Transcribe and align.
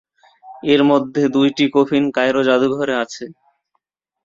এর 0.63 0.81
মধ্যে 0.89 1.23
দুইটি 1.35 1.63
কফিন 1.75 2.03
কায়রো 2.15 2.41
জাদুঘরে 2.47 2.93
আছে। 3.03 3.25